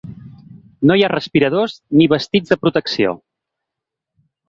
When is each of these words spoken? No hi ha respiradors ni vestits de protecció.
No 0.91 0.97
hi 0.99 1.03
ha 1.07 1.11
respiradors 1.13 1.77
ni 2.01 2.09
vestits 2.17 2.55
de 2.55 2.61
protecció. 2.65 3.17